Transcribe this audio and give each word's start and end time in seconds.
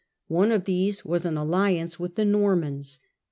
One 0.29 0.51
of 0.51 0.63
these 0.65 1.05
was 1.05 1.25
an 1.25 1.37
alliance 1.37 1.99
with 1.99 2.15
the 2.15 2.25
Normans. 2.25 2.97